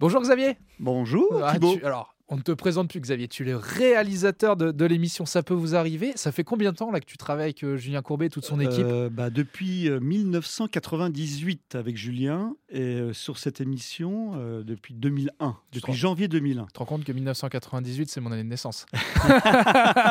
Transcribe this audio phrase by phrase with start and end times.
[0.00, 0.56] Bonjour Xavier.
[0.78, 4.70] Bonjour Ah, tu- alors, on ne te présente plus Xavier, tu es le réalisateur de,
[4.72, 6.12] de l'émission Ça peut vous arriver.
[6.16, 8.44] Ça fait combien de temps là que tu travailles avec euh, Julien Courbet et toute
[8.44, 8.84] son équipe?
[8.86, 15.56] Euh, bah, depuis euh, 1998 avec Julien et euh, sur cette émission euh, depuis 2001,
[15.72, 16.64] depuis janvier 2001.
[16.66, 18.86] Tu te rends compte que 1998, c'est mon année de naissance.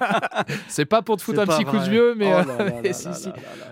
[0.68, 2.32] c'est pas pour te foutre un petit coup de vieux, mais.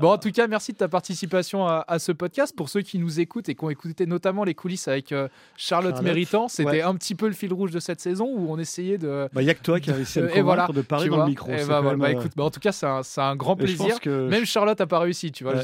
[0.00, 2.54] Bon, en tout cas, merci de ta participation à, à ce podcast.
[2.56, 5.94] Pour ceux qui nous écoutent et qui ont écouté notamment les coulisses avec euh, Charlotte,
[5.94, 6.82] Charlotte, Méritant, c'était ouais.
[6.82, 9.28] un petit peu le fil rouge de cette saison où on essayait de.
[9.32, 11.08] Bah, il n'y a que toi qui as réussi à me Et voilà, de parler
[11.08, 11.24] dans vois.
[11.24, 11.50] le micro.
[11.50, 14.00] Et c'est bah, même, Bah, écoute, bah, en tout cas, c'est un, grand plaisir.
[14.00, 15.54] que, Même Charlotte n'a pas réussi, tu vois.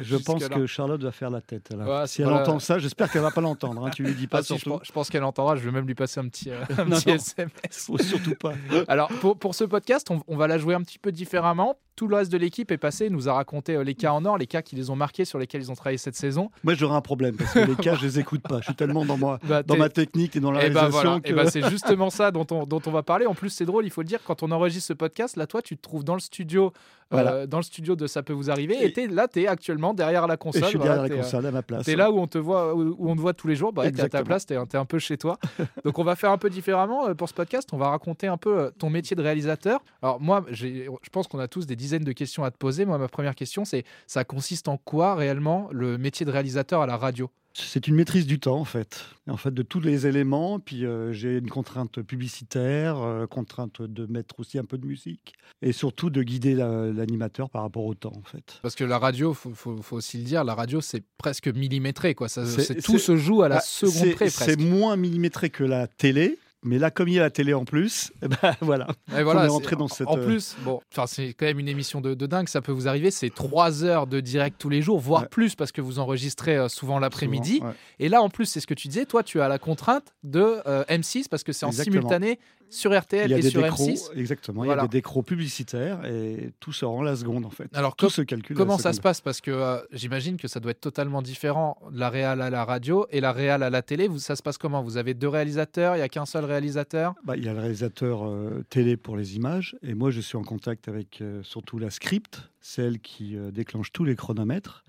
[0.00, 1.68] Je pense que Charlotte va faire la tête.
[2.06, 3.86] si elle la- entend ça, j'espère qu'elle va pas l'entendre.
[3.86, 5.56] hein, Tu lui dis pas Ah, si, je, pense, qu'elle entendra.
[5.56, 7.14] Je vais même lui passer un petit, euh, un Non, petit non.
[7.14, 7.50] SMS.
[7.70, 8.52] Faut surtout pas.
[8.88, 11.76] Alors, pour, pour ce podcast, on, on va la jouer un petit peu différemment.
[11.96, 14.36] Tout le reste de l'équipe est passé, nous a raconté euh, les cas en or,
[14.36, 16.50] les cas qui les ont marqués, sur lesquels ils ont travaillé cette saison.
[16.64, 18.58] Moi, j'aurais un problème parce que les cas, je les écoute pas.
[18.60, 19.38] Je suis tellement dans moi.
[19.44, 21.28] Bah, Dans ma technique et dans la Et bah réalisation voilà, que...
[21.30, 23.26] Et bah, c'est justement ça dont on, dont on va parler.
[23.26, 25.62] En plus, c'est drôle, il faut le dire, quand on enregistre ce podcast, là, toi,
[25.62, 26.72] tu te trouves dans le studio,
[27.12, 29.94] euh, dans le studio de Ça peut vous arriver, Et- et là, tu es actuellement
[29.94, 30.62] derrière la Et console.
[30.64, 31.84] je suis derrière la euh, console à ma place.
[31.84, 33.72] T'es là où on te voit, où où on te voit tous les jours.
[33.72, 35.38] Bah, t'es à ta place, t'es es un peu chez toi.
[35.84, 37.68] Donc, on va faire un peu différemment pour ce podcast.
[37.72, 39.80] On va raconter un peu ton métier de réalisateur.
[40.02, 42.84] Alors, moi, je pense qu'on a tous des dizaines de questions à te poser.
[42.86, 46.86] Moi, ma première question, c'est ça consiste en quoi réellement le métier de réalisateur à
[46.86, 47.30] la radio?
[47.56, 49.04] C'est une maîtrise du temps, en fait.
[49.28, 50.58] En fait, de tous les éléments.
[50.58, 55.34] Puis euh, j'ai une contrainte publicitaire, euh, contrainte de mettre aussi un peu de musique.
[55.62, 58.58] Et surtout de guider la- l'animateur par rapport au temps, en fait.
[58.62, 62.14] Parce que la radio, faut, faut, faut aussi le dire, la radio, c'est presque millimétré.
[62.16, 62.28] Quoi.
[62.28, 62.42] Ça,
[62.82, 66.38] tout se joue à la Ah, seconde près, C'est moins millimétré que la télé.
[66.64, 68.88] Mais là, comme il y a la télé en plus, ben, voilà.
[69.16, 71.68] Et voilà, on est rentré dans cette, En euh, plus, bon, c'est quand même une
[71.68, 73.10] émission de, de dingue, ça peut vous arriver.
[73.10, 75.28] C'est trois heures de direct tous les jours, voire Ouais.
[75.28, 77.60] plus, parce que vous enregistrez euh, souvent l'après-midi.
[77.62, 77.70] Ouais.
[77.98, 80.56] Et là, en plus, c'est ce que tu disais, toi, tu as la contrainte de
[80.66, 82.38] euh, M6, parce que c'est en simultané
[82.74, 84.16] sur RTL et des sur décros, M6.
[84.16, 84.64] exactement.
[84.64, 87.68] Il y a des décros publicitaires et tout se rend la seconde, en fait.
[87.74, 88.56] Alors, tout se calcule.
[88.56, 89.20] Comment ça se passe?
[89.20, 93.06] Parce que euh, j'imagine que ça doit être totalement différent, la réal à la radio
[93.10, 94.08] et la réal à la télé.
[94.08, 94.82] Vous, ça se passe comment?
[94.82, 97.14] Vous avez deux réalisateurs, il n'y a qu'un seul réalisateur?
[97.24, 100.36] Bah, Il y a le réalisateur euh, télé pour les images et moi je suis
[100.36, 104.84] en contact avec euh, surtout la script, celle qui euh, déclenche tous les chronomètres.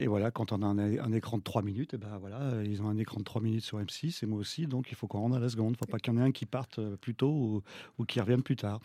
[0.00, 2.82] Et voilà, quand on a un, un écran de 3 minutes, et ben voilà, ils
[2.82, 5.20] ont un écran de 3 minutes sur M6 et moi aussi, donc il faut qu'on
[5.20, 5.68] rende à la seconde.
[5.68, 7.62] Il ne faut pas qu'il y en ait un qui parte euh, plus tôt ou,
[7.98, 8.80] ou qui revienne plus tard.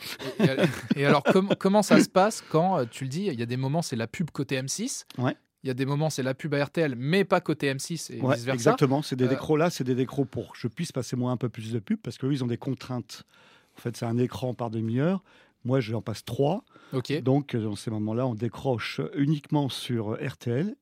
[0.95, 3.47] Et, alors, com- comment ça se passe quand euh, tu le dis Il y a
[3.47, 5.05] des moments, c'est la pub côté M6.
[5.17, 5.35] Ouais.
[5.63, 8.21] Il y a des moments, c'est la pub à RTL, mais pas côté M6 et
[8.21, 8.53] Ouais, vice versa.
[8.53, 11.37] exactement, c'est des décros là, c'est des décros pour que je puisse passer moi un
[11.37, 13.23] peu plus de pub parce qu'eux ils ont des contraintes.
[13.75, 15.23] En fait, c'est un écran par demi-heure.
[15.65, 16.63] Moi, j'en passe trois.
[17.21, 20.75] Donc, euh, dans ces moments-là, on décroche uniquement sur RTL,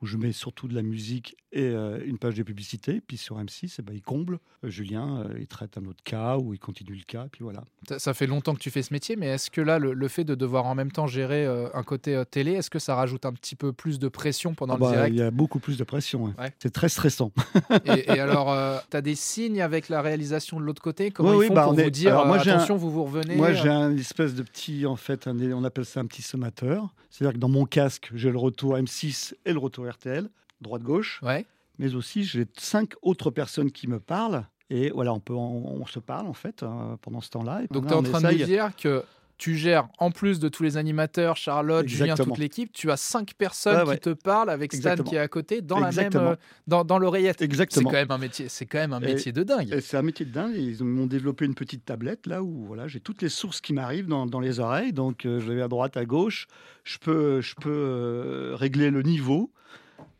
[0.00, 3.00] où je mets surtout de la musique et euh, une page de publicité.
[3.00, 4.38] Puis sur M6, eh ben, il comble.
[4.64, 7.26] Euh, Julien, euh, il traite un autre cas ou il continue le cas.
[7.32, 7.64] Puis voilà.
[7.88, 10.08] Ça, ça fait longtemps que tu fais ce métier, mais est-ce que là, le, le
[10.08, 13.32] fait de devoir en même temps gérer un côté télé, est-ce que ça rajoute un
[13.32, 15.14] petit peu plus de pression pendant Ah le bah, direct?
[15.14, 16.24] il y a beaucoup plus de pression.
[16.38, 16.52] Ouais.
[16.58, 17.32] C'est très stressant.
[17.86, 18.54] et, et alors,
[18.90, 21.10] tu as des signes avec la réalisation de l'autre côté?
[21.10, 22.90] Comment Oui, ils font bah, pour vous est- dire alors, moi, j'ai un- attention, vous
[22.90, 26.06] vous revenez Moi, j'ai un espèce de petit, en fait, un- on appelle ça un
[26.06, 26.94] petit sommateur.
[27.10, 30.28] C'est-à-dire que dans mon casque, j'ai le retour M6 et le retour RTL,
[30.60, 31.20] droite-gauche.
[31.22, 31.46] Ouais.
[31.78, 34.44] mais aussi j'ai cinq autres personnes qui me parlent.
[34.70, 37.62] Et voilà, on, peut, on, on se parle en fait euh, pendant ce temps-là.
[37.70, 39.02] Donc, tu es en train de essaye- nous dire que
[39.38, 43.34] tu gères, en plus de tous les animateurs, Charlotte, Julien, toute l'équipe, tu as cinq
[43.34, 45.08] personnes Ouais, qui te parlent avec Stan Exactement.
[45.08, 46.34] qui est à côté dans la même euh,
[46.66, 47.36] dans, dans l'oreillette.
[47.38, 47.88] C'est Exactement.
[47.90, 49.78] quand même un métier, c'est quand même un Et- métier de dingue.
[49.80, 50.54] C'est un métier de dingue.
[50.56, 54.08] Ils m'ont développé une petite tablette là où voilà, j'ai toutes les sources qui m'arrivent
[54.08, 54.92] dans, dans les oreilles.
[54.92, 56.46] Donc euh, je vais à droite, à gauche.
[56.84, 59.52] Je peux, je peux euh, régler le niveau.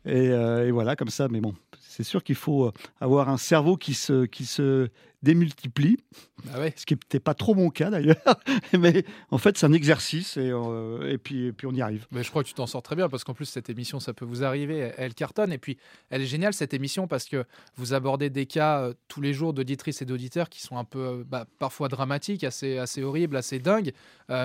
[0.05, 1.27] Et, euh, et voilà, comme ça.
[1.29, 2.71] Mais bon, c'est sûr qu'il faut
[3.01, 4.87] avoir un cerveau qui se, qui se
[5.21, 5.97] démultiplie.
[6.53, 6.73] Ah ouais.
[6.77, 8.15] Ce qui n'était pas trop mon cas d'ailleurs.
[8.79, 12.05] Mais en fait, c'est un exercice et, euh, et, puis, et puis on y arrive.
[12.11, 14.13] Mais je crois que tu t'en sors très bien parce qu'en plus cette émission ça
[14.13, 15.77] peut vous arriver, elle, cartonne et puis
[16.09, 17.43] elle est géniale cette émission parce que
[17.75, 20.99] vous abordez des cas euh, tous les jours d'auditrices et d'auditeurs qui sont un peu
[20.99, 23.91] euh, bah, parfois dramatiques, assez assez horribles, assez dingues,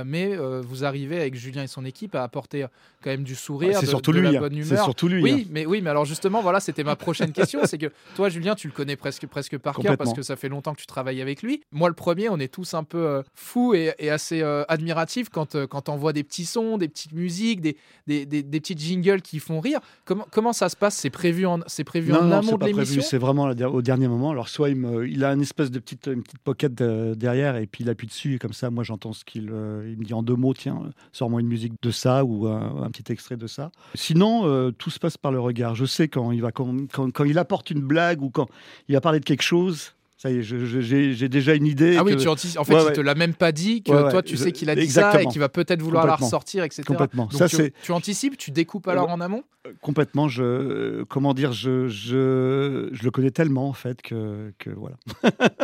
[0.05, 2.67] mais vous arrivez avec Julien et son équipe à apporter
[3.03, 4.31] quand même du sourire, c'est de, surtout de lui.
[4.31, 4.41] la hein.
[4.41, 4.85] bonne C'est humeur.
[4.85, 5.23] surtout lui.
[5.23, 5.49] Oui, hein.
[5.51, 7.61] mais oui, mais alors justement, voilà, c'était ma prochaine question.
[7.65, 10.49] c'est que toi, Julien, tu le connais presque, presque par cœur parce que ça fait
[10.49, 11.63] longtemps longtemps que tu travailles avec lui.
[11.73, 15.67] Moi, le premier, on est tous un peu euh, fous et, assez euh, admiratifs quand,
[15.67, 17.77] quand on voit des petits sons, des petites musiques, des,
[18.07, 19.81] des, des, petites jingles qui font rire.
[20.05, 20.97] Comment, comment ça se passe?
[20.97, 23.03] C'est prévu en, c'est prévu en amont de l'émission?
[23.03, 24.31] C'est vraiment au dernier moment.
[24.31, 27.67] Alors, soit il, me, il a une espèce de petite, une petite pocket derrière et
[27.67, 30.23] puis il appuie dessus et comme ça, moi, j'entends ce qu'il il me dit en
[30.23, 30.81] deux mots tiens,
[31.13, 33.71] sors-moi une musique de ça ou un, petit extrait de ça.
[33.95, 35.75] Sinon, tout se passe par le regard.
[35.75, 38.49] Je sais quand il va quand, quand il apporte une blague ou quand
[38.89, 41.97] il va parler de quelque chose, ça y est, j'ai déjà une idée.
[41.99, 42.61] Ah oui, tu anticipes.
[42.61, 44.75] En fait, il ne te l'a même pas dit que toi, tu sais qu'il a
[44.75, 46.83] dit ça et qu'il va peut-être vouloir la ressortir, etc.
[46.87, 47.29] Complètement.
[47.31, 49.43] ça, tu, tu, anticipes, tu découpes alors en amont?
[49.67, 50.29] Euh, Complètement.
[50.29, 54.97] Je, comment dire, je, je, je, le connais tellement en fait que, que voilà.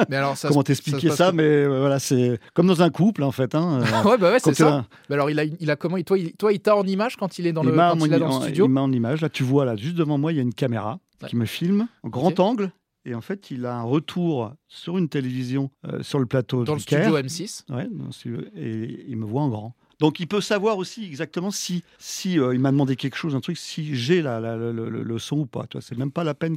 [0.08, 3.32] Mais alors, ça comment t'expliquer ça, Mais euh, voilà, c'est comme dans un couple en
[3.32, 3.54] fait.
[3.54, 4.86] Hein, ouais, bah ouais, c'est ça.
[5.08, 7.38] Mais alors, il a, il a comment Toi, il, toi, il t'a en image quand
[7.38, 8.66] il est dans, le, quand il est dans le studio?
[8.66, 9.20] Il m'a en image.
[9.20, 11.86] Là, tu vois là, juste devant moi, il y a une caméra qui me filme
[12.02, 12.72] en grand angle
[13.04, 16.64] et en fait, il a un retour sur une télévision euh, sur le plateau.
[16.64, 17.88] Dans le studio M6 Ouais,
[18.54, 19.76] et il me voit en grand.
[20.00, 23.40] Donc il peut savoir aussi exactement si, si euh, il m'a demandé quelque chose, un
[23.40, 25.66] truc, si j'ai la, le, son ou pas.
[25.80, 26.56] C'est même pas la peine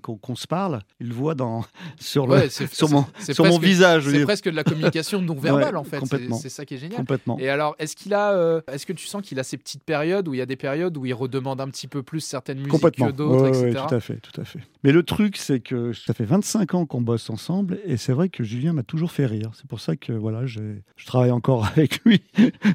[0.00, 0.80] qu'on se parle.
[1.00, 1.64] Il le voit dans,
[1.98, 4.08] sur, le, sur mon, sur mon visage.
[4.08, 6.00] C'est presque de la communication non verbale en fait.
[6.40, 6.98] C'est ça qui est génial.
[6.98, 7.36] Complètement.
[7.40, 10.28] Et alors, est-ce qu'il a, euh, est-ce que tu sens qu'il a ces petites périodes
[10.28, 12.80] où il y a des périodes où il redemande un petit peu plus certaines musiques
[12.80, 13.64] que d'autres, etc.
[13.66, 14.60] Oui, tout à fait, tout à fait.
[14.84, 18.28] Mais le truc, c'est que ça fait 25 ans qu'on bosse ensemble et c'est vrai
[18.28, 19.50] que Julien m'a toujours fait rire.
[19.54, 20.60] C'est pour ça que voilà, je
[21.04, 22.22] travaille encore avec lui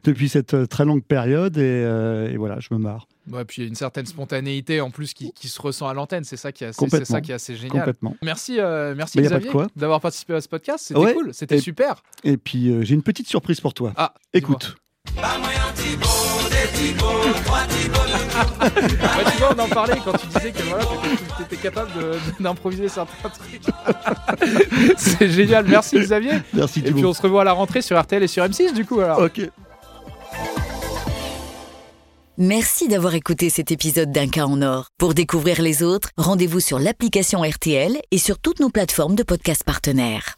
[0.10, 3.08] depuis cette euh, très longue période euh, et, voilà, je me marre.
[3.32, 6.24] Ouais, puis il y a une certaine spontanéité en plus qui, se ressent à l'antenne.
[6.24, 7.80] C'est ça qui est assez, ça qui est assez génial.
[7.80, 8.16] Complètement.
[8.22, 10.86] Merci, euh, merci Xavier d'avoir participé à ce podcast.
[10.88, 12.04] C'était cool, c'était super.
[12.24, 13.94] Et puis j'ai une petite surprise pour toi.
[13.96, 14.76] Ah, écoute.
[19.32, 20.86] tu vois, on en parlait quand tu disais que voilà,
[21.38, 21.92] tu étais, capable
[22.40, 23.62] d'improviser certains trucs.
[24.98, 26.34] C'est génial, merci Xavier.
[26.54, 26.82] Merci.
[26.86, 29.00] Et puis on se revoit à la rentrée sur RTL et sur M6 du coup
[29.00, 29.20] alors.
[29.20, 29.42] Ok.
[32.42, 34.88] Merci d'avoir écouté cet épisode d'Un cas en or.
[34.98, 39.66] Pour découvrir les autres, rendez-vous sur l'application RTL et sur toutes nos plateformes de podcasts
[39.66, 40.36] partenaires.